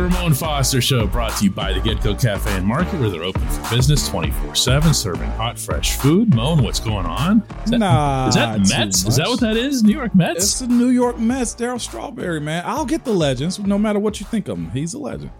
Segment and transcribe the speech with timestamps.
[0.00, 3.22] the Ramon Foster Show, brought to you by the GetGo Cafe and Market, where they're
[3.22, 6.34] open for business 24 7, serving hot, fresh food.
[6.34, 7.42] Moan, what's going on?
[7.64, 9.06] Is that, Nah, is that Mets?
[9.06, 9.82] Is that what that is?
[9.82, 10.42] New York Mets?
[10.42, 12.62] It's the New York Mets, Darryl Strawberry, man.
[12.64, 14.70] I'll get the legends, no matter what you think of him.
[14.70, 15.32] He's a legend.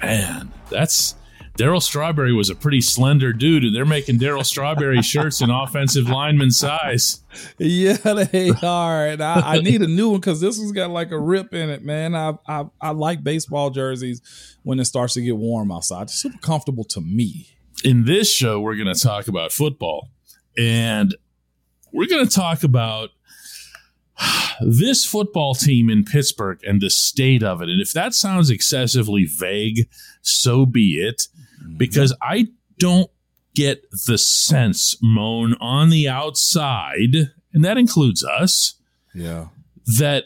[0.00, 1.14] Man, that's
[1.58, 6.08] Darryl Strawberry was a pretty slender dude, and they're making Darryl Strawberry shirts in offensive
[6.08, 7.20] lineman size.
[7.58, 9.08] Yeah, they are.
[9.08, 11.68] And I, I need a new one because this one's got like a rip in
[11.68, 12.14] it, man.
[12.14, 14.22] I, I I like baseball jerseys
[14.62, 16.02] when it starts to get warm outside.
[16.02, 17.48] It's super comfortable to me.
[17.82, 20.10] In this show, we're going to talk about football,
[20.56, 21.16] and
[21.92, 23.10] we're going to talk about
[24.60, 27.68] this football team in Pittsburgh and the state of it.
[27.68, 29.88] And if that sounds excessively vague,
[30.22, 31.28] so be it,
[31.76, 33.10] because I don't
[33.54, 38.74] get the sense, Moan, on the outside, and that includes us,
[39.14, 39.48] Yeah.
[39.98, 40.24] that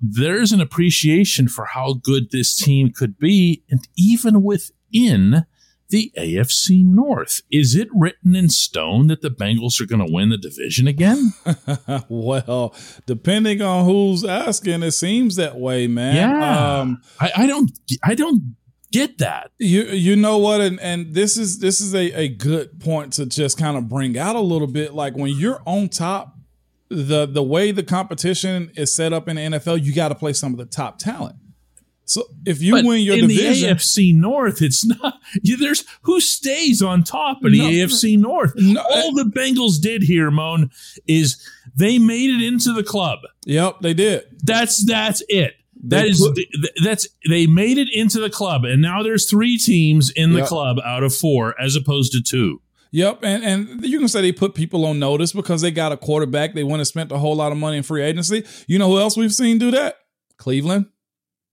[0.00, 5.44] there's an appreciation for how good this team could be, and even within
[5.90, 7.42] the AFC North.
[7.50, 11.34] Is it written in stone that the Bengals are going to win the division again?
[12.08, 12.74] well,
[13.06, 16.16] depending on who's asking, it seems that way, man.
[16.16, 16.78] Yeah.
[16.80, 17.70] Um, I, I don't.
[18.02, 18.56] I don't
[18.92, 19.50] get that.
[19.58, 23.26] You you know what, and and this is this is a, a good point to
[23.26, 24.94] just kind of bring out a little bit.
[24.94, 26.36] Like when you're on top,
[26.88, 30.32] the the way the competition is set up in the NFL, you got to play
[30.32, 31.36] some of the top talent.
[32.04, 35.14] So if you But win your in division, the AFC North, it's not.
[35.42, 37.64] You, there's who stays on top of the No.
[37.64, 38.52] AFC North.
[38.56, 38.80] No.
[38.80, 40.70] Uh, All the Bengals did here, Moan,
[41.06, 41.40] is
[41.74, 43.20] they made it into the club.
[43.46, 44.24] yep, they did.
[44.42, 45.54] That's that's it.
[45.82, 46.38] That is put-
[46.82, 50.48] that's they made it into the club, and now there's three teams in the Yep.
[50.48, 52.60] club out of four, as opposed to two.
[52.92, 55.96] Yep, and and you can say they put people on notice because they got a
[55.96, 56.54] quarterback.
[56.54, 58.44] They went and spent a whole lot of money in free agency.
[58.68, 59.96] You know who else we've seen do that?
[60.36, 60.86] Cleveland.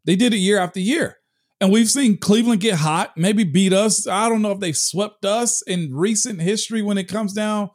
[0.06, 1.18] They did it year after year.
[1.62, 4.08] And we've seen Cleveland get hot, maybe beat us.
[4.08, 7.70] I don't know if they swept us in recent history when it comes down.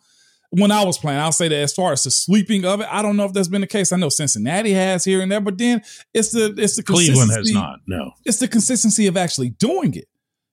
[0.57, 3.03] When I was playing, I'll say that as far as the sweeping of it, I
[3.03, 3.93] don't know if that's been the case.
[3.93, 5.83] I know Cincinnati has here and there, but then
[6.13, 7.81] it's the it's the Cleveland has not.
[7.87, 10.07] No, it's the consistency of actually doing it.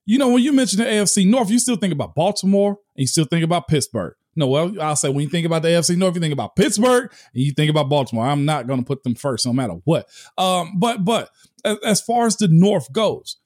[0.06, 3.08] You know, when you mention the AFC North, you still think about Baltimore and you
[3.08, 4.16] still think about Pittsburgh.
[4.36, 7.12] No, well, I'll say when you think about the AFC North, you think about Pittsburgh
[7.34, 8.26] and you think about Baltimore.
[8.26, 10.08] I'm not going to put them first, no matter what.
[10.38, 11.30] Um, but but
[11.66, 13.38] as, as far as the North goes,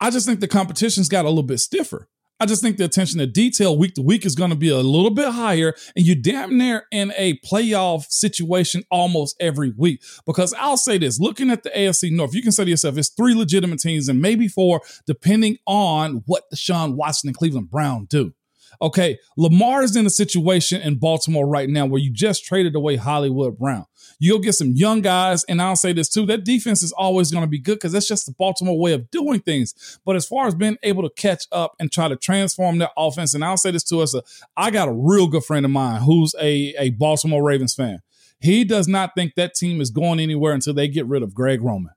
[0.00, 2.08] I just think the competition's got a little bit stiffer.
[2.40, 4.78] I just think the attention to detail week to week is going to be a
[4.78, 10.02] little bit higher, and you're damn near in a playoff situation almost every week.
[10.26, 13.10] Because I'll say this looking at the AFC North, you can say to yourself, it's
[13.10, 18.34] three legitimate teams and maybe four, depending on what Deshaun Watson and Cleveland Brown do.
[18.80, 22.96] Okay, Lamar is in a situation in Baltimore right now where you just traded away
[22.96, 23.86] Hollywood Brown.
[24.18, 27.44] You'll get some young guys, and I'll say this too: that defense is always going
[27.44, 29.98] to be good because that's just the Baltimore way of doing things.
[30.04, 33.34] But as far as being able to catch up and try to transform that offense,
[33.34, 34.14] and I'll say this to us:
[34.56, 38.00] I got a real good friend of mine who's a a Baltimore Ravens fan.
[38.40, 41.62] He does not think that team is going anywhere until they get rid of Greg
[41.62, 41.94] Roman.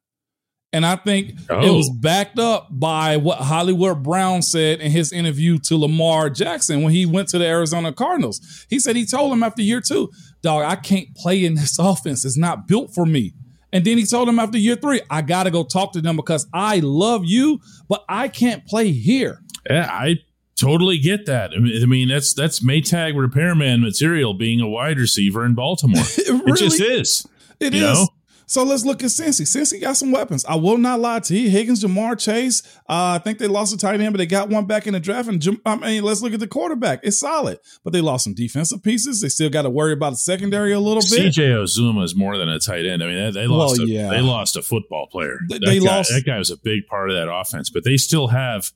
[0.73, 1.77] And I think it Oh.
[1.77, 6.91] was backed up by what Hollywood Brown said in his interview to Lamar Jackson when
[6.93, 8.41] he went to the Arizona Cardinals.
[8.69, 10.09] He said he told him after year two,
[10.41, 12.25] dog, I can't play in this offense.
[12.25, 13.33] It's not built for me.
[13.71, 16.15] And then he told him after year three, I got to go talk to them
[16.17, 19.41] because I love you, but I can't play here.
[19.69, 20.19] yeah, I
[20.57, 21.51] totally get that.
[21.53, 26.03] I mean, that's that's Maytag repairman material being a wide receiver in Baltimore.
[26.17, 27.25] It It just is.
[27.59, 27.81] It is.
[27.81, 28.07] know?
[28.49, 29.41] So let's look at Cincy.
[29.41, 30.45] Cincy got some weapons.
[30.45, 31.49] I will not lie to you.
[31.49, 32.63] Higgins, Ja'Marr Chase.
[32.89, 35.01] Uh, I think they lost a tight end, but they got one back in the
[35.01, 35.27] draft.
[35.27, 37.01] And I mean, let's look at the quarterback.
[37.03, 39.19] It's solid, but they lost some defensive pieces.
[39.19, 41.33] They still got to worry about the secondary a little bit.
[41.33, 43.03] CJ Uzomah is more than a tight end.
[43.03, 43.79] I mean, they, they lost.
[43.79, 44.09] Well, a, yeah.
[44.11, 45.39] They lost a football player.
[45.49, 47.97] They- they guy, lost- that guy was a big part of that offense, but they
[47.97, 48.71] still have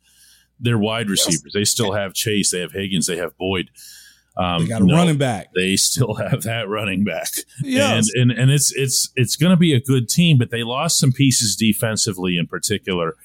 [0.59, 1.53] their wide receivers.
[1.53, 2.51] They still have Chase.
[2.51, 3.07] They have Higgins.
[3.07, 3.69] They have Boyd.
[4.41, 5.49] Um, They got a no, running back.
[5.55, 7.27] They still have that running back.
[7.63, 8.09] Yes.
[8.15, 10.99] and and and it's it's it's going to be a good team, but they lost
[10.99, 13.15] some pieces defensively in particular,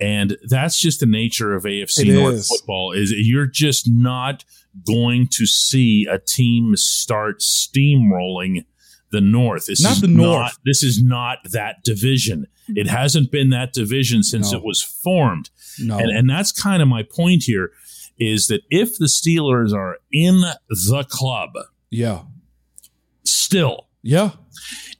[0.00, 2.48] and that's just the nature of AFC It North is.
[2.48, 2.92] football.
[2.92, 4.44] Is you're just not
[4.86, 8.64] going to see a team start steamrolling
[9.10, 9.66] the North.
[9.66, 10.58] This Not is the North.
[10.64, 12.46] this is not that division.
[12.68, 14.58] It hasn't been that division since No.
[14.58, 15.50] it was formed.
[15.78, 15.98] no.
[15.98, 17.72] And, and that's kind of my point here
[18.18, 21.50] is that if the Steelers are in the club
[21.90, 22.22] yeah.
[23.24, 24.32] still, Yeah.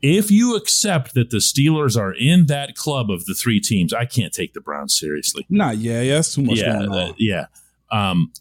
[0.00, 4.04] if you accept that the Steelers are in that club of the three teams, I
[4.06, 5.46] can't take the Browns seriously.
[5.48, 6.02] Not yeah.
[6.02, 6.14] Yeah.
[6.14, 7.46] That's too much yeah, uh, yeah.
[7.90, 8.32] Um,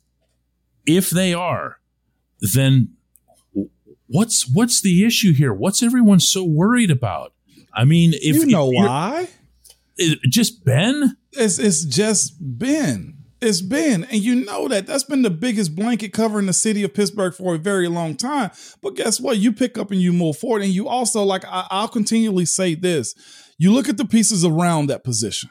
[0.85, 1.77] if they are,
[2.53, 2.95] then
[4.07, 5.53] what's what's the issue here?
[5.53, 7.33] What's everyone so worried about?
[7.73, 9.29] I mean, if you know if why?
[9.97, 11.17] it, just Ben.
[11.33, 13.17] It's it's just Ben.
[13.41, 14.03] It's been.
[14.03, 17.55] and you know that that's been the biggest blanket covering the city of Pittsburgh for
[17.55, 18.51] a very long time.
[18.83, 19.37] But guess what?
[19.37, 22.75] You pick up and you move forward, and you also like I, I'll continually say
[22.75, 23.15] this:
[23.57, 25.49] you look at the pieces around that position.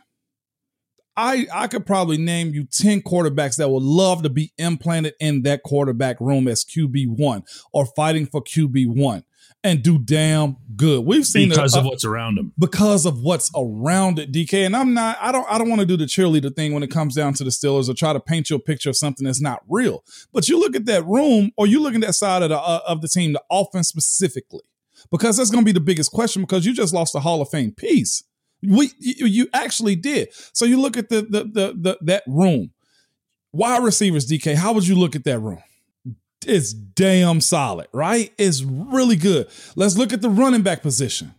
[1.17, 5.43] I I could probably name you 10 quarterbacks that would love to be implanted in
[5.43, 9.25] that quarterback room as QB1 or fighting for QB1
[9.63, 11.05] and do damn good.
[11.05, 12.53] We've seen because of what's around them.
[12.59, 14.65] Because of what's around it, DK.
[14.65, 16.91] And I'm not, I don't, I don't want to do the cheerleader thing when it
[16.91, 19.41] comes down to the Steelers or try to paint you a picture of something that's
[19.41, 20.03] not real.
[20.33, 22.81] But you look at that room or you look at that side of the uh,
[22.87, 24.63] of the team, the offense specifically,
[25.11, 27.51] because that's going to be the biggest question because you just lost a Hall of
[27.51, 28.25] Fame piece.
[28.63, 30.29] We you actually did.
[30.53, 32.73] So you look at the the the, the that room.
[33.53, 34.55] Wide receivers, DK.
[34.55, 35.61] How would you look at that room?
[36.47, 38.33] It's damn solid, right?
[38.39, 39.49] It's really good.
[39.77, 41.35] Let's look at the running back position.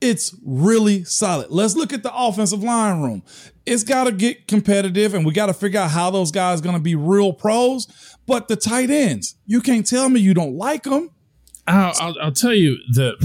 [0.00, 1.50] It's really solid.
[1.50, 3.22] Let's look at the offensive line room.
[3.66, 6.76] It's got to get competitive, and we got to figure out how those guys going
[6.76, 7.88] to be real pros.
[8.26, 11.10] But the tight ends, you can't tell me you don't like them.
[11.66, 13.16] I'll, I'll, I'll tell you that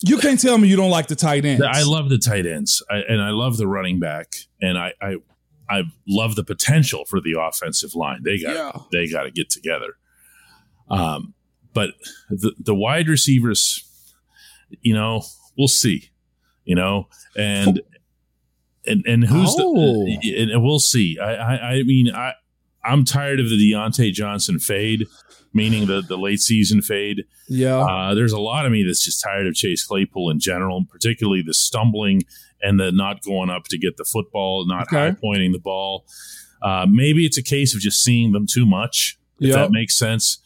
[0.00, 1.62] you can't tell me you don't like the tight ends.
[1.62, 5.16] I love the tight ends, I, and I love the running back, and I, I
[5.68, 8.22] I love the potential for the offensive line.
[8.22, 8.82] They got yeah.
[8.92, 9.94] they got to get together.
[10.88, 11.34] Um,
[11.72, 11.90] but
[12.30, 13.82] the the wide receivers,
[14.80, 15.22] you know,
[15.56, 16.10] we'll see.
[16.64, 17.80] You know, and
[18.86, 20.04] and and who's oh.
[20.04, 21.18] the and we'll see.
[21.18, 22.32] I, I I mean I
[22.84, 25.06] I'm tired of the Diontae Johnson fade
[25.54, 27.24] meaning the the late season fade.
[27.48, 30.84] Yeah, uh, there's a lot of me that's just tired of Chase Claypool in general,
[30.90, 32.22] particularly the stumbling
[32.60, 34.96] and the not going up to get the football, not okay.
[34.96, 36.04] high pointing the ball.
[36.60, 39.18] Uh, maybe it's a case of just seeing them too much.
[39.38, 39.56] If yep.
[39.56, 40.38] that makes sense.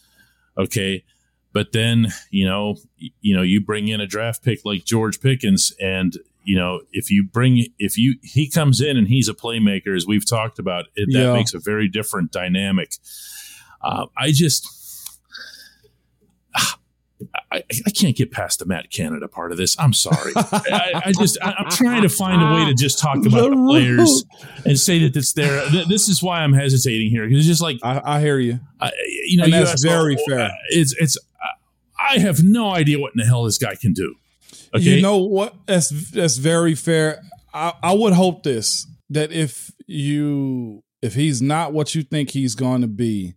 [0.58, 1.04] Okay.
[1.52, 2.76] But then, you know,
[3.20, 7.10] you know, you bring in a draft pick like George Pickens and you know, if
[7.10, 10.86] you bring if you he comes in and he's a playmaker, as we've talked about,
[10.94, 11.32] it, that yeah.
[11.34, 12.94] makes a very different dynamic.
[13.82, 14.66] Uh, I just
[17.50, 19.78] I, I, can't get past the Matt Canada part of this.
[19.78, 20.32] I'm sorry.
[20.36, 23.56] I, I, just I, am trying to find a way to just talk about the,
[23.68, 24.24] players
[24.64, 25.64] and say that it's there.
[25.88, 28.60] This is why I'm hesitating here because it's just like I, hear you.
[29.26, 30.50] you know, and that's very fair.
[30.68, 31.18] It's it's.
[31.98, 34.14] I have no idea what in the hell this guy can do.
[34.74, 34.84] Okay?
[34.84, 35.54] You know what?
[35.66, 37.22] That's that's very fair.
[37.52, 42.54] I, I would hope this that if you if he's not what you think he's
[42.54, 43.34] going to be,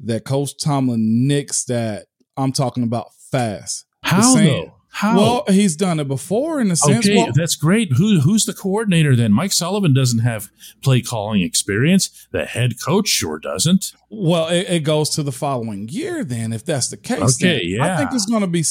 [0.00, 2.06] that Coach Tomlin nicks that
[2.40, 3.86] I'm talking about fast.
[4.02, 4.74] How though?
[4.92, 5.16] How?
[5.16, 7.06] Well, he's done it before in a sense.
[7.06, 7.92] Okay, well, that's great.
[7.92, 9.32] Who who's the coordinator then?
[9.32, 10.50] Mike Sullivan doesn't have
[10.82, 12.26] play calling experience.
[12.32, 13.92] The head coach sure doesn't.
[14.10, 17.40] Well, it, it goes to the following year then, if that's the case.
[17.40, 17.94] Okay, yeah.
[17.94, 18.64] I think it's going to be.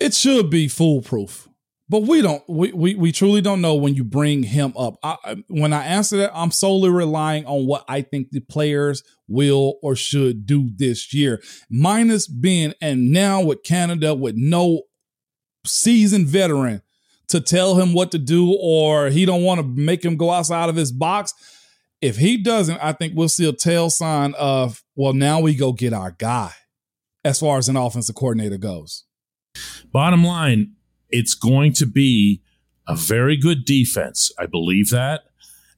[0.00, 1.48] It should be foolproof.
[1.88, 2.42] But we don't.
[2.48, 4.96] We, we we truly don't know when you bring him up.
[5.04, 9.78] I, when I answer that, I'm solely relying on what I think the players will
[9.82, 11.40] or should do this year.
[11.70, 14.82] Minus being and now with Canada with no
[15.64, 16.82] seasoned veteran
[17.28, 20.68] to tell him what to do, or he don't want to make him go outside
[20.68, 21.34] of his box.
[22.00, 25.72] If he doesn't, I think we'll see a tail sign of well, now we go
[25.72, 26.52] get our guy.
[27.24, 29.02] As far as an offensive coordinator goes.
[29.90, 30.75] Bottom line,
[31.10, 32.42] it's going to be
[32.86, 34.32] a very good defense.
[34.38, 35.24] I believe that.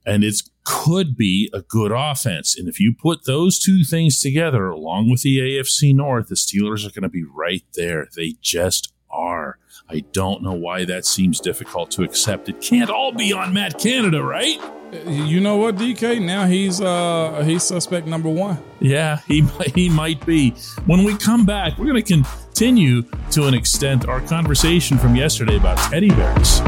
[0.04, 2.58] And it could be a good offense.
[2.58, 6.86] And if you put those two things together, along with the AFC North, the Steelers
[6.86, 8.08] are going to be right there.
[8.16, 9.58] They just are.
[9.88, 12.48] I don't know why that seems difficult to accept.
[12.48, 14.60] It can't all be on Matt Canada, right?
[15.06, 16.24] You know what, DK?
[16.24, 18.58] Now he's uh he's suspect number one.
[18.80, 19.42] Yeah, he
[19.74, 20.50] he might be.
[20.86, 25.56] When we come back, we're going to continue to an extent our conversation from yesterday
[25.56, 26.62] about teddy bears.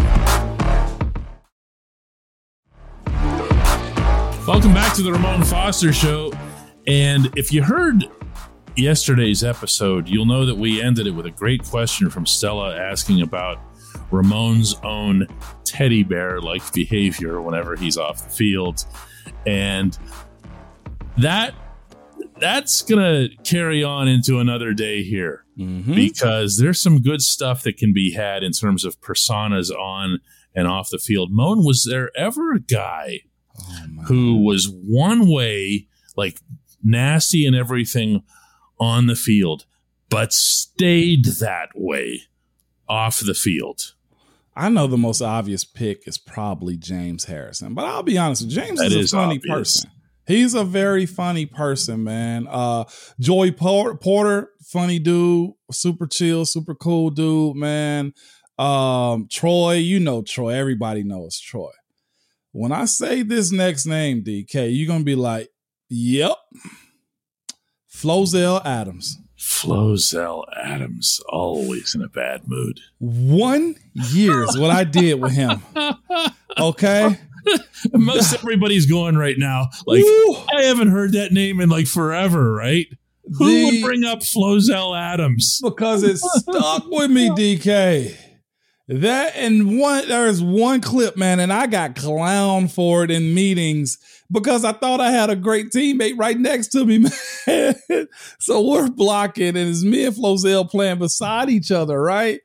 [4.46, 6.32] Welcome back to the Ramon Foster Show.
[6.86, 8.04] And if you heard
[8.80, 13.22] yesterday's episode, you'll know that we ended it with a great question from Stella asking
[13.22, 13.58] about
[14.10, 15.26] Ramon's own
[15.64, 18.84] teddy bear like behavior whenever he's off the field.
[19.46, 19.96] And
[21.18, 21.54] that
[22.38, 25.94] that's going to carry on into another day here mm-hmm.
[25.94, 30.20] because there's some good stuff that can be had in terms of personas on
[30.54, 31.30] and off the field.
[31.30, 33.20] Moan, was there ever a guy
[33.58, 36.40] oh, who was one way, like
[36.82, 38.22] nasty and everything
[38.80, 39.66] on the field,
[40.08, 42.22] but stayed that way
[42.88, 43.94] off the field?
[44.56, 48.80] I know the most obvious pick is probably James Harrison, but I'll be honest, James
[48.80, 49.54] is a funny obvious.
[49.54, 49.90] person.
[50.26, 52.46] He's a very funny person, man.
[52.48, 52.84] Uh,
[53.18, 58.12] Joey Porter, funny dude, super chill, super cool dude, man.
[58.58, 60.50] Um, Troy, you know Troy.
[60.50, 61.70] Everybody knows Troy.
[62.52, 65.48] When I say this next name, DK, you're gonna be like,
[65.88, 66.36] "Yep,
[68.00, 72.80] Flozell Adams." Flozell Adams, always in a bad mood.
[72.98, 75.62] One year is what I did with him.
[76.58, 77.16] Okay.
[77.92, 79.68] Most everybody's going right now.
[79.86, 80.34] Like Woo.
[80.52, 82.86] I haven't heard that name in like forever, right?
[83.38, 85.60] Who the, would bring up Flozell Adams?
[85.62, 88.16] Because it stuck with me, DK.
[88.90, 93.98] That and one there's one clip, man, and I got clown for it in meetings
[94.32, 96.98] because I thought I had a great teammate right next to me,
[97.46, 98.08] man.
[98.40, 102.40] so we're blocking, and it's me and Flozell playing beside each other, right?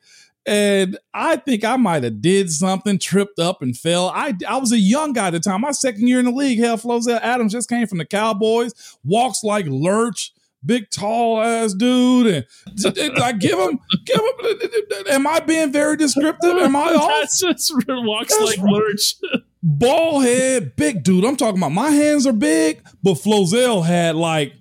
[0.45, 4.09] And I think I might have did something, tripped up and fell.
[4.09, 5.61] I I was a young guy at the time.
[5.61, 6.59] My second year in the league.
[6.59, 10.31] Hell, Flozell Adams just came from the Cowboys, walks like Lurch
[10.65, 12.45] big tall ass dude,
[12.85, 15.07] and I give him, give him.
[15.09, 16.57] Am I being very descriptive?
[16.57, 17.09] Am I off?
[17.09, 18.73] That's just walks That's like right.
[18.73, 19.15] lurch.
[19.63, 21.25] Ball head, big dude.
[21.25, 21.71] I'm talking about.
[21.71, 24.53] My hands are big, but Flozell had like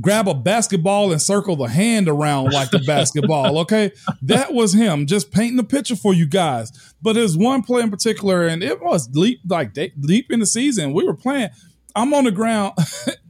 [0.00, 3.58] grab a basketball and circle the hand around like the basketball.
[3.68, 5.06] Okay, that was him.
[5.06, 6.70] Just painting the picture for you guys.
[7.02, 10.92] But there's one play in particular, and it was deep, like deep in the season.
[10.92, 11.50] We were playing.
[11.94, 12.74] I'm on the ground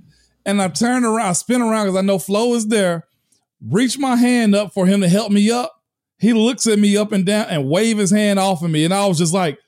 [0.49, 3.07] and I turn around, I spin around because I know Flo is there.
[3.61, 5.83] Reach my hand up for him to help me up.
[6.19, 8.87] He looks at me up and down and wave his hand off of me.
[8.87, 9.59] And I was just like,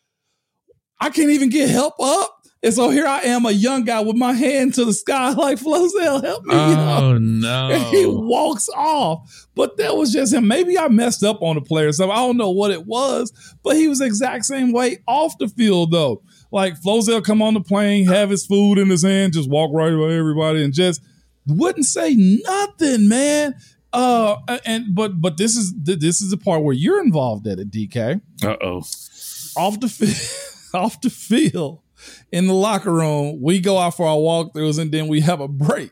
[0.99, 2.34] I can't even get help up.
[2.62, 5.58] And so here I am, a young guy with my hand to the sky, like
[5.58, 6.54] Flozell, help me.
[6.54, 7.68] Oh no.
[7.72, 9.49] And he walks off.
[9.54, 10.49] But that was just him.
[10.49, 11.92] Maybe I messed up on the player.
[11.92, 13.32] So I don't know what it was,
[13.62, 16.22] but he was exact same way off the field though.
[16.52, 19.95] Like Flozell come on the plane, have his food in his hand, just walk right
[19.95, 21.00] by everybody and just
[21.47, 23.54] wouldn't say nothing, man.
[23.92, 27.71] Uh, and but but this is this is the part where you're involved at it,
[27.71, 28.21] DK.
[28.42, 28.83] Uh oh.
[29.57, 31.80] Off the field, off the field,
[32.33, 35.49] in the locker room, we go out for our walkthroughs and then we have a
[35.49, 35.90] break.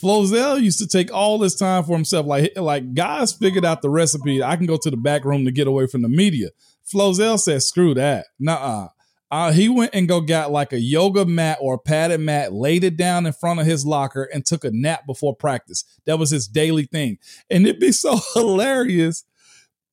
[0.00, 2.26] Flozell used to take all this time for himself.
[2.26, 4.42] Like like guys figured out the recipe.
[4.42, 6.48] I can go to the back room to get away from the media.
[6.90, 8.88] Flozell said, "Screw that, nah."
[9.30, 12.82] Uh, he went and go got like a yoga mat or a padded mat, laid
[12.82, 15.84] it down in front of his locker, and took a nap before practice.
[16.04, 17.18] That was his daily thing,
[17.48, 19.24] and it'd be so hilarious.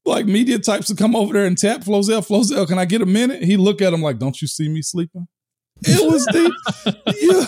[0.06, 2.26] Like media types to come over there and tap Flozell.
[2.26, 3.44] Flozell, can I get a minute?
[3.44, 5.28] He look at him like, "Don't you see me sleeping?"
[5.82, 7.46] It was the you,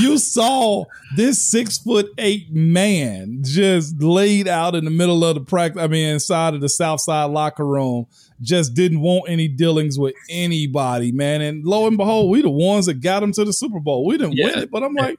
[0.00, 0.84] you saw
[1.16, 5.80] this six foot eight man just laid out in the middle of the practice.
[5.80, 8.06] I mean, inside of the South Side locker room
[8.40, 11.40] just didn't want any dealings with anybody, man.
[11.40, 14.04] And lo and behold, we the ones that got him to the Super Bowl.
[14.04, 14.46] We didn't yeah.
[14.46, 15.18] win it, but I'm like,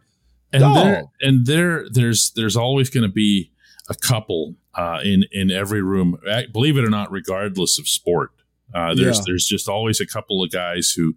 [0.51, 3.51] and there, and there, there's there's always going to be
[3.89, 6.17] a couple uh, in in every room.
[6.51, 8.31] Believe it or not, regardless of sport,
[8.73, 9.23] uh, there's yeah.
[9.27, 11.15] there's just always a couple of guys who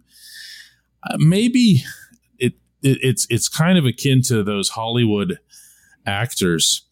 [1.09, 1.83] uh, maybe
[2.37, 5.39] it, it it's it's kind of akin to those Hollywood
[6.05, 6.85] actors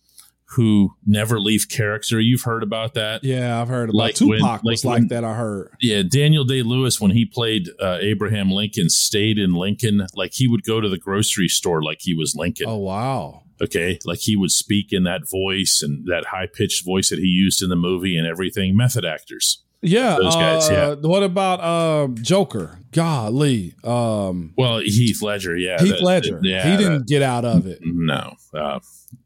[0.55, 2.19] who never leave character.
[2.19, 3.23] You've heard about that.
[3.23, 5.23] Yeah, I've heard about like Tupac when, was like, like that.
[5.23, 5.71] I heard.
[5.79, 10.07] Yeah, Daniel Day Lewis when he played uh, Abraham Lincoln stayed in Lincoln.
[10.15, 12.65] Like he would go to the grocery store like he was Lincoln.
[12.67, 13.43] Oh wow.
[13.61, 17.27] Okay, like he would speak in that voice and that high pitched voice that he
[17.27, 18.75] used in the movie and everything.
[18.75, 19.63] Method actors.
[19.83, 20.69] Yeah, those guys.
[20.69, 21.07] Uh, yeah.
[21.07, 22.79] What about uh, Joker?
[22.91, 23.73] Golly.
[23.83, 25.57] Um, well, Heath Ledger.
[25.57, 26.39] Yeah, Heath that, Ledger.
[26.43, 27.79] yeah, he didn't that, get out of it.
[27.83, 28.79] No, uh,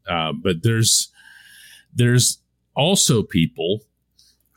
[0.08, 1.10] uh, but there's
[1.96, 2.38] there's
[2.74, 3.80] also people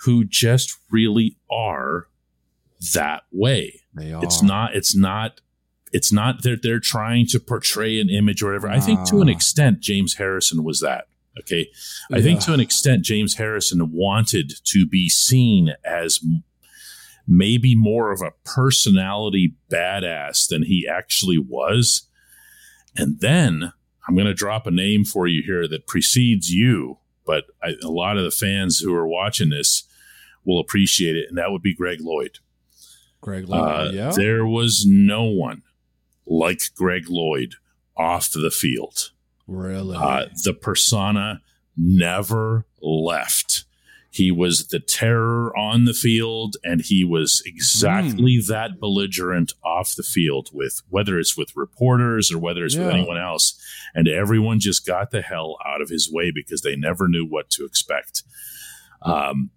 [0.03, 2.08] who just really are
[2.93, 3.81] that way.
[3.93, 4.24] They are.
[4.24, 5.41] It's not, it's not,
[5.91, 8.69] it's not that they're trying to portray an image or whatever.
[8.69, 9.31] I think to an ah.
[9.31, 11.05] extent, James Harrison was that.
[11.39, 11.67] Okay.
[12.12, 12.24] I yeah.
[12.24, 16.19] think to an extent, James Harrison wanted to be seen as
[17.27, 22.08] maybe more of a personality badass than he actually was.
[22.96, 23.72] And then
[24.08, 26.98] I'm going to drop a name for you here that precedes you
[27.29, 29.83] but I, a lot of the fans who are watching this
[30.43, 32.39] will appreciate it, and that would be Greg Lloyd.
[33.21, 34.12] Greg Lloyd, uh, yeah.
[34.15, 35.62] There was no one
[36.25, 37.53] like Greg Lloyd
[37.95, 39.12] off the field.
[39.45, 39.95] Really?
[39.95, 41.41] Uh, the persona
[41.77, 43.65] never left.
[44.12, 48.48] He was the terror on the field, and he was exactly mm.
[48.48, 52.86] that belligerent off the field with whether it's with reporters or whether it's yeah.
[52.86, 53.60] with anyone else.
[53.94, 57.51] And everyone just got the hell out of his way because they never knew what
[57.51, 58.24] to expect.
[59.04, 59.51] Um,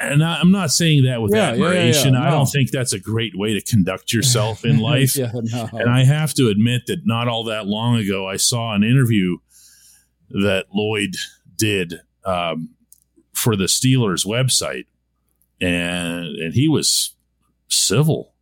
[0.00, 2.14] and I'm not saying that with yeah, admiration.
[2.14, 2.26] Yeah, no.
[2.26, 5.16] I don't think that's a great way to conduct yourself in life.
[5.16, 5.68] no.
[5.72, 9.38] And I have to admit that not all that long ago, I saw an interview
[10.30, 11.14] that Lloyd
[11.56, 12.70] did um,
[13.42, 14.86] for the Steelers website.
[15.60, 17.14] and and he was
[17.68, 18.34] civil,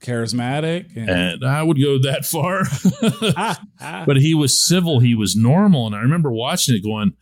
[0.00, 2.62] charismatic, and, and I would go that far.
[4.06, 5.00] but he was civil.
[5.00, 7.14] He was normal, and I remember watching it, going.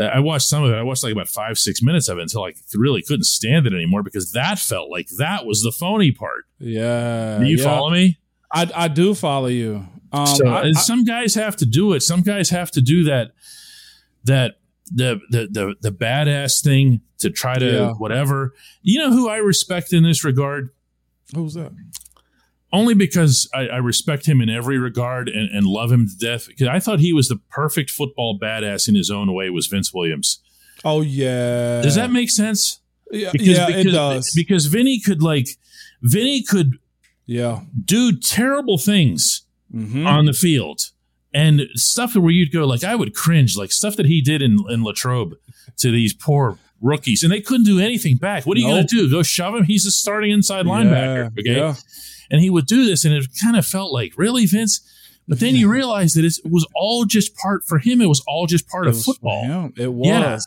[0.00, 0.74] I watched some of it.
[0.74, 3.74] I watched like about five, six minutes of it until I really couldn't stand it
[3.74, 6.46] anymore because that felt like that was the phony part.
[6.58, 7.38] Yeah.
[7.38, 7.64] Do you yeah.
[7.64, 8.18] follow me?
[8.50, 9.86] I, I do follow you.
[10.10, 12.02] Um, so I- I- some guys have to do it.
[12.02, 13.32] Some guys have to do that.
[14.24, 14.60] That
[14.90, 17.90] the the the the badass thing to try to Yeah.
[17.92, 18.52] whatever.
[18.82, 20.70] You know who I respect in this regard?
[21.34, 21.72] who's that?
[22.74, 26.46] Only because I, I respect him in every regard and, and love him to death.
[26.48, 29.50] Because I thought he was the perfect football badass in his own way.
[29.50, 30.40] Was Vince Williams?
[30.84, 31.80] Oh yeah.
[31.82, 32.80] Does that make sense?
[33.10, 34.32] Yeah, Because, yeah because, it does.
[34.34, 35.48] Because Vinny could like
[36.02, 36.78] Vinny could
[37.26, 37.60] yeah.
[37.84, 39.42] do terrible things
[39.74, 40.06] Mhm.
[40.06, 40.90] on the field
[41.34, 44.58] and stuff where you'd go like I would cringe like stuff that he did in
[44.68, 45.34] in Latrobe
[45.78, 48.44] to these poor rookies and they couldn't do anything back.
[48.44, 48.74] What are you Nope.
[48.76, 49.10] going to do?
[49.10, 49.64] Go shove him?
[49.64, 51.26] He's a starting inside linebacker.
[51.38, 51.74] Okay, yeah.
[52.30, 54.80] and he would do this and it kind of felt like really Vince.
[55.28, 58.00] But then you realize that it was all just part for him.
[58.00, 59.70] It was all just part It of football.
[59.76, 60.06] It was.
[60.06, 60.38] Yeah.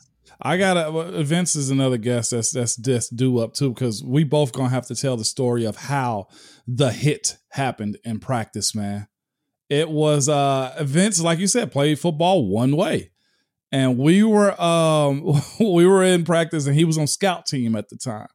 [0.42, 0.88] I gotta.
[0.88, 4.68] Uh, Vince is another guest that's that's just due up too because we both gonna
[4.70, 6.28] have to tell the story of how
[6.68, 9.08] the hit happened in practice, man.
[9.70, 13.12] It was uh Vince, like you said, played football one way,
[13.72, 15.24] and we were um
[15.60, 18.28] we were in practice, and he was on scout team at the time.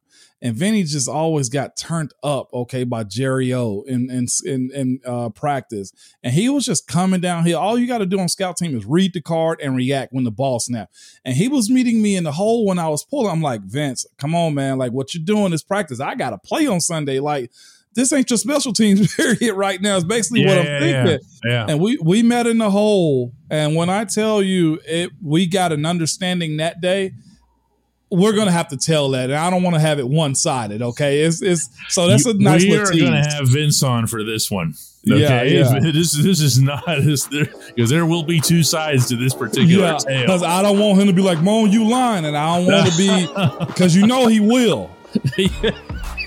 [0.43, 4.99] And Vinny just always got turned up, okay, by Jerry O in in in, in
[5.05, 7.57] uh, practice, and he was just coming down here.
[7.57, 10.23] All you got to do on scout team is read the card and react when
[10.23, 10.95] the ball snapped.
[11.23, 13.31] And he was meeting me in the hole when I was pulling.
[13.31, 14.79] I'm like, Vince, come on, man!
[14.79, 15.99] Like what you're doing is practice.
[15.99, 17.19] I got to play on Sunday.
[17.19, 17.51] Like
[17.93, 19.97] this ain't your special teams period right now.
[19.97, 21.27] Is basically what I'm yeah, thinking.
[21.45, 21.65] yeah.
[21.69, 25.71] And we we met in the hole, and when I tell you it, we got
[25.71, 27.13] an understanding that day.
[28.09, 30.81] We're gonna have to tell that, and I don't want to have it one sided.
[30.81, 34.05] Okay, it's it's so that's a nice we little are going to have Vince on
[34.05, 34.73] for this one.
[35.03, 35.79] Yeah, Okay, yeah.
[35.79, 40.21] this this is not because there will be two sides to this particular yeah, tale.
[40.21, 42.91] because I don't want him to be like, "Moan, you lying," and I don't want
[42.91, 44.91] to be because you know he will.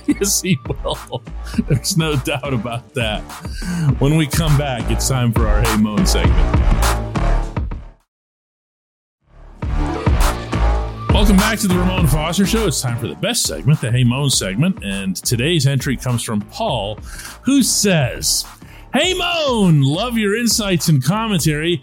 [0.06, 1.22] Yes, he will.
[1.68, 3.20] There's no doubt about that.
[3.98, 6.84] When we come back, it's time for our Hey Moan segment.
[11.10, 12.66] Welcome back to the Ramon Foster Show.
[12.66, 14.82] It's time for the best segment, the Hey Moan segment.
[14.84, 16.96] And today's entry comes from Paul,
[17.42, 18.44] who says,
[18.92, 21.82] Hey Moan, love your insights and commentary.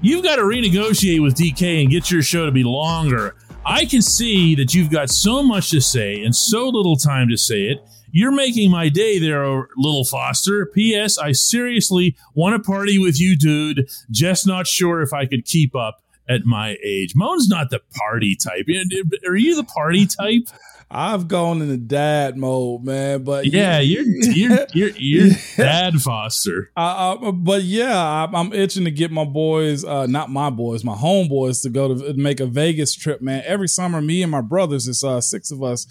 [0.00, 3.36] You've got to renegotiate with DK and get your show to be longer.
[3.64, 7.36] I can see that you've got so much to say and so little time to
[7.36, 7.78] say it.
[8.10, 10.66] You're making my day there, little Foster.
[10.66, 11.16] P.S.
[11.16, 13.88] I seriously want to party with you, dude.
[14.10, 17.14] Just not sure if I could keep up at my age.
[17.14, 18.66] Moan's not the party type.
[19.26, 20.48] Are you the party type?
[20.94, 23.24] I've gone into dad mode, man.
[23.24, 26.70] But Yeah, you're you're you're, you're dad Foster.
[26.76, 30.84] Uh, uh, but yeah, I'm, I'm itching to get my boys, uh, not my boys,
[30.84, 33.42] my homeboys, to go to make a Vegas trip, man.
[33.46, 35.86] Every summer, me and my brothers, it's uh, six of us,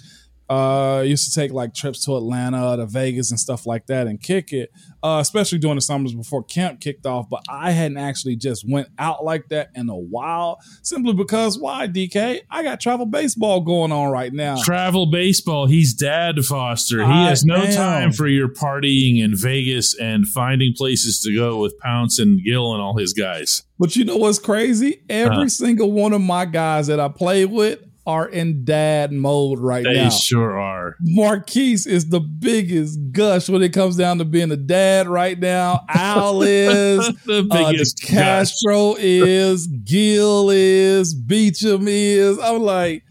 [0.52, 4.22] uh, used to take like trips to Atlanta, to Vegas, and stuff like that, and
[4.22, 4.70] kick it.
[5.04, 7.28] Uh, especially during the summers before camp kicked off.
[7.30, 11.88] But I hadn't actually just went out like that in a while, simply because why,
[11.88, 12.42] DK?
[12.52, 14.62] I got travel baseball going on right now.
[14.62, 15.66] Travel baseball.
[15.68, 16.98] He's dad Foster.
[17.00, 17.74] He I has no am.
[17.74, 22.74] time for your partying in Vegas and finding places to go with Pounce and Gill
[22.74, 23.64] and all his guys.
[23.80, 25.02] But you know what's crazy?
[25.10, 25.50] Every Huh.
[25.50, 29.94] single one of my guys that I play with are in dad mode right They
[29.94, 30.10] now.
[30.10, 30.96] They sure are.
[31.02, 35.82] Maurkice is the biggest gush when it comes down to being a dad right now.
[35.90, 38.08] Al is, the uh, biggest guy.
[38.08, 42.40] Castro is, Gill is, Beachum is.
[42.40, 43.04] I'm like,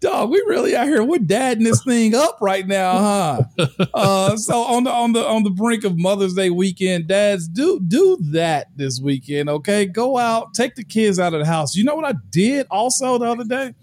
[0.00, 1.02] dog, we really out here.
[1.02, 3.66] We're dadding this thing up right now, huh?
[3.94, 7.80] uh, so on the on the on the brink of Mother's Day weekend, dads do
[7.86, 9.48] do that this weekend.
[9.48, 11.74] Okay, go out, take the kids out of the house.
[11.74, 13.74] You know what I did also the other day?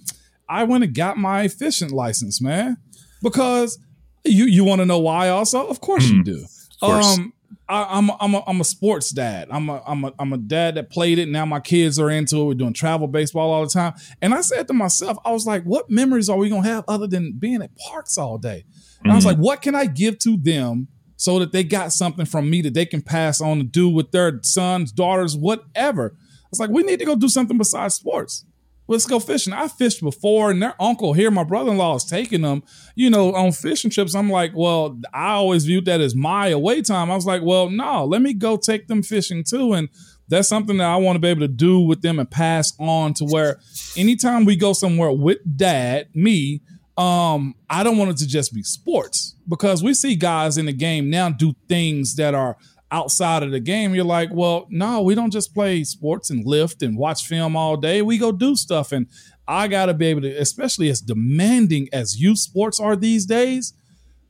[0.49, 2.77] I went and got my fishing license, man,
[3.21, 3.77] because
[4.23, 5.29] you you want to know why?
[5.29, 6.45] Also, of course you do.
[6.81, 6.85] Hmm.
[6.85, 7.17] course.
[7.17, 7.31] Um,
[7.67, 9.47] I, I'm a, I'm a, I'm a sports dad.
[9.49, 11.27] I'm a I'm a I'm a dad that played it.
[11.29, 12.45] Now my kids are into it.
[12.45, 13.93] We're doing travel baseball all the time.
[14.21, 17.07] And I said to myself, I was like, what memories are we gonna have other
[17.07, 18.65] than being at parks all day?
[19.03, 19.27] And I was Mhm.
[19.29, 22.73] like, what can I give to them so that they got something from me that
[22.73, 26.13] they can pass on to do with their sons, daughters, whatever?
[26.17, 28.45] I was like, we need to go do something besides sports.
[28.87, 29.53] Let's go fishing.
[29.53, 32.63] I fished before, and their uncle here, my brother-in-law, is taking them,
[32.95, 34.13] you know, on fishing trips.
[34.15, 37.09] I'm like, well, I always viewed that as my away time.
[37.09, 39.73] I was like, well, no, let me go take them fishing too.
[39.73, 39.89] And
[40.27, 43.13] that's something that I want to be able to do with them and pass on
[43.15, 43.59] to where
[43.97, 46.61] anytime we go somewhere with dad, me,
[46.97, 50.71] Um, I don't want it to just be sports because we see guys in the
[50.71, 52.55] game now do things that are
[52.91, 53.95] outside of the game.
[53.95, 57.77] You're like, well, no, we don't just play sports and lift and watch film all
[57.77, 58.01] day.
[58.01, 58.91] We go do stuff.
[58.91, 59.07] And
[59.47, 63.73] I got to be able to, especially as demanding as youth sports are these days,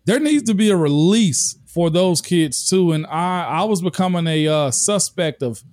[0.06, 2.91] there needs to be a release for those kids too.
[2.91, 5.63] And I, I was becoming a uh, suspect of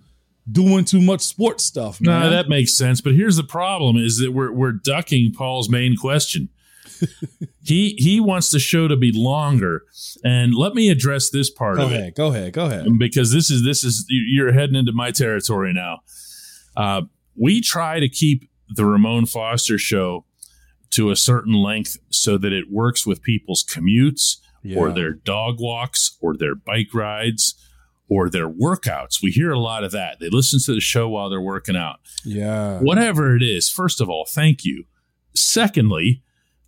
[0.51, 2.01] doing too much sports stuff.
[2.01, 3.01] No, that makes sense.
[3.01, 6.49] But here's the problem: is that we're we're ducking Paul's main question.
[7.65, 9.83] he he wants the show to be longer,
[10.25, 12.87] and let me address this part go of ahead, it Go ahead, go ahead.
[12.99, 16.01] because this is this is you're heading into my territory now.
[16.77, 17.03] Uh,
[17.37, 20.25] we try to keep the Ramon Foster show
[20.91, 24.37] to a certain length so that it works with people's commutes
[24.77, 27.55] or their dog walks or their bike rides
[28.09, 29.23] or their workouts.
[29.23, 30.21] We hear a lot of that.
[30.21, 32.01] They listen to the show while they're working out.
[32.25, 32.79] Yeah.
[32.81, 34.85] Whatever it is, first of all, thank you.
[35.35, 36.23] Secondly,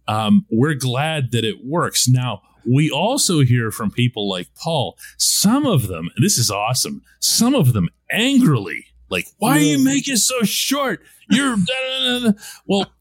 [0.06, 2.08] um, we're glad that it works.
[2.08, 7.54] Now, we also hear from people like Paul, some of them, this is awesome, some
[7.54, 11.00] of them angrily, like, why are you making it so short?
[11.30, 12.92] You're, da, da, da, da." well,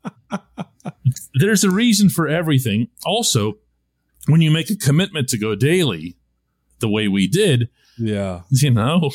[1.34, 2.90] there's a reason for everything.
[3.06, 3.58] Also,
[4.28, 6.16] when you make a commitment to go daily,
[6.80, 8.42] the way we did, Yeah.
[8.50, 9.12] you know?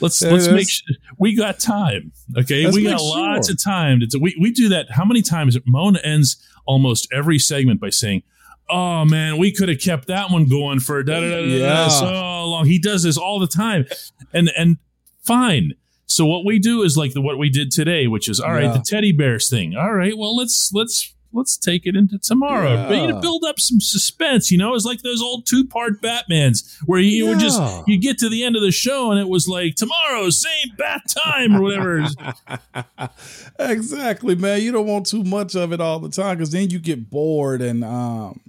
[0.00, 0.86] Let's Yeah, let's make sure
[1.18, 2.70] we got time okay?
[2.70, 5.56] We got lots of time to, we, we do that how many times?
[5.66, 8.22] Mona ends almost every segment by saying
[8.70, 11.54] oh man we could have kept that one going for da, da, da, da, da,
[11.56, 11.88] Yeah.
[11.88, 12.66] so long.
[12.66, 13.86] He does this all the time.
[14.32, 14.76] And and
[15.22, 15.72] fine.
[16.06, 18.64] So what we do is like the what we did today which is all right
[18.64, 18.72] Yeah.
[18.74, 19.74] the teddy bears thing.
[19.76, 22.88] All right well let's let's let's take it into tomorrow Yeah.
[22.88, 27.00] but you build up some suspense you know it's like those old two-part batmans where
[27.00, 29.74] you would just you get to the end of the show and it was like
[29.74, 32.04] tomorrow same bat time or whatever
[33.58, 34.62] exactly, man.
[34.62, 37.60] You don't want too much of it all the time because then you get bored,
[37.62, 38.40] and um,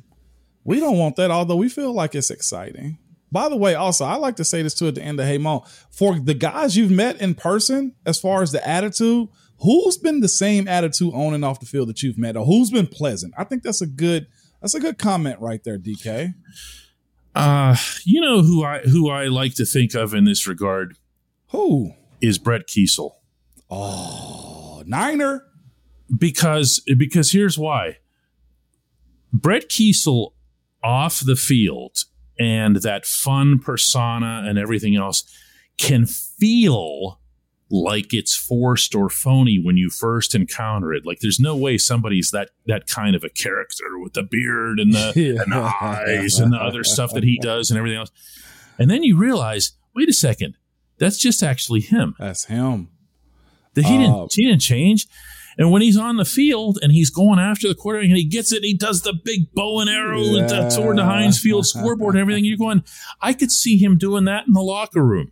[0.64, 1.32] we don't want that.
[1.32, 2.98] Although we feel like it's exciting.
[3.32, 5.38] By the way, also I like to say this too at the end of Hey
[5.38, 9.30] Mo for the guys you've met in person, as far as the attitude,
[9.62, 12.70] who's been the same attitude on and off the field that you've met, or who's
[12.72, 13.34] been pleasant?
[13.38, 14.28] I think that's a good
[14.62, 16.34] that's a good comment right there, DK.
[17.36, 20.98] uh you know who i who i like to think of in this regard
[21.52, 21.94] Who?
[22.22, 23.12] is brett keisel
[23.72, 25.46] Oh, Niner.
[26.18, 27.98] because because here's why
[29.32, 30.32] brett keisel
[30.84, 32.06] off the field
[32.40, 35.24] and that fun persona and everything else
[35.78, 37.20] can feel
[37.72, 42.32] like it's forced or phony when you first encounter it like there's no way somebody's
[42.32, 45.10] that that kind of a character with the beard and the
[45.44, 48.12] and the eyes and the other stuff that he does and everything else
[48.80, 50.56] and then you realize wait a second
[50.98, 52.90] that's just actually him That's him.
[53.76, 55.08] that he Uh, didn't he didn't change.
[55.58, 58.54] And when he's on the field and he's going after the quarterback and he gets
[58.54, 60.70] it, and he does the big bow and arrow with the, Yeah.
[60.70, 62.46] toward the Heinz Field scoreboard and everything.
[62.46, 62.82] You're going,
[63.22, 65.32] I could see him doing that in the locker room.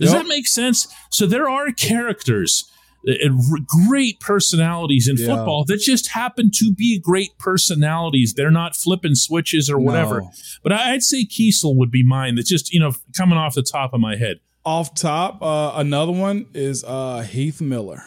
[0.00, 0.22] Does Yep.
[0.22, 0.88] that make sense?
[1.10, 2.64] So there are characters,
[3.08, 3.56] uh, uh,
[3.88, 5.26] great personalities in Yeah.
[5.26, 8.34] football that just happen to be great personalities.
[8.34, 10.20] They're not flipping switches or whatever.
[10.22, 10.30] No.
[10.62, 12.34] But I'd say Keisel would be mine.
[12.36, 14.40] That's just you know coming off the top of my head.
[14.66, 18.02] Off top, uh, another one is uh, Heath Miller.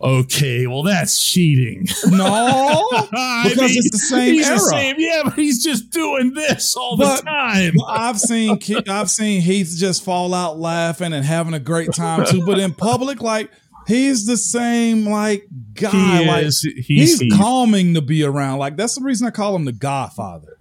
[0.00, 1.86] Okay, well that's cheating.
[2.10, 4.56] No, because mean, it's the same he's era.
[4.58, 7.72] the same, yeah, but he's just doing this all But- the time.
[7.88, 12.44] I've seen I've seen Heath just fall out laughing and having a great time too.
[12.44, 13.50] But in public, like
[13.86, 15.90] he's the same like guy.
[16.22, 16.60] He like is.
[16.60, 18.58] he's, He's, he's calming to be around.
[18.58, 20.58] Like that's the reason I call him the Godfather.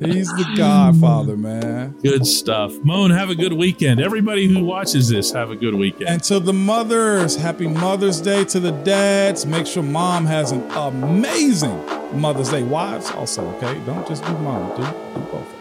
[0.00, 1.96] He's the Godfather, man.
[2.02, 2.72] good stuff.
[2.84, 4.00] Moan, have a good weekend.
[4.00, 6.08] Everybody who watches this, have a good weekend.
[6.08, 9.46] And to the mothers, happy Mother's Day to the dads.
[9.46, 12.62] Make sure mom has an amazing Mother's Day.
[12.62, 13.80] Wives also, okay?
[13.86, 15.55] Don't just do mom, do, do both.